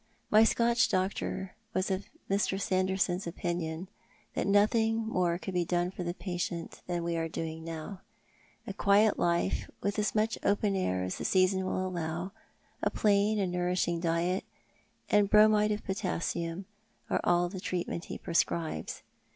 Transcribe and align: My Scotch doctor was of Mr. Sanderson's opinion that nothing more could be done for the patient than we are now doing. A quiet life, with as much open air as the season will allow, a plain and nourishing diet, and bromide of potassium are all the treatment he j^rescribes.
My 0.31 0.43
Scotch 0.43 0.89
doctor 0.89 1.53
was 1.75 1.91
of 1.91 2.07
Mr. 2.27 2.59
Sanderson's 2.59 3.27
opinion 3.27 3.87
that 4.33 4.47
nothing 4.47 5.05
more 5.05 5.37
could 5.37 5.53
be 5.53 5.63
done 5.63 5.91
for 5.91 6.01
the 6.01 6.15
patient 6.15 6.81
than 6.87 7.03
we 7.03 7.15
are 7.17 7.25
now 7.25 7.31
doing. 7.31 7.69
A 7.69 8.73
quiet 8.75 9.19
life, 9.19 9.69
with 9.83 9.99
as 9.99 10.15
much 10.15 10.39
open 10.41 10.75
air 10.75 11.03
as 11.03 11.19
the 11.19 11.23
season 11.23 11.67
will 11.67 11.85
allow, 11.87 12.31
a 12.81 12.89
plain 12.89 13.37
and 13.37 13.51
nourishing 13.51 13.99
diet, 13.99 14.43
and 15.11 15.29
bromide 15.29 15.71
of 15.71 15.83
potassium 15.85 16.65
are 17.11 17.21
all 17.23 17.47
the 17.47 17.59
treatment 17.59 18.05
he 18.05 18.17
j^rescribes. 18.17 19.03